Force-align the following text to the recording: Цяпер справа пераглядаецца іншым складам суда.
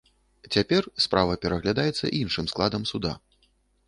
Цяпер 0.55 0.85
справа 1.03 1.35
пераглядаецца 1.43 2.11
іншым 2.21 2.47
складам 2.53 2.89
суда. 2.93 3.13